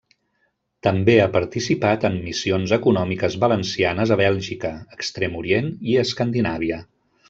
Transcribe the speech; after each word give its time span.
També 0.87 1.17
ha 1.23 1.27
participat 1.35 2.07
en 2.09 2.17
missions 2.23 2.75
econòmiques 2.79 3.37
valencianes 3.45 4.17
a 4.17 4.21
Bèlgica, 4.25 4.75
Extrem 4.99 5.41
Orient 5.45 5.75
i 5.93 5.99
Escandinàvia. 6.11 6.87